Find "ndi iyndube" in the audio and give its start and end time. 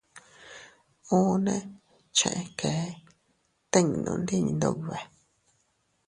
4.21-4.97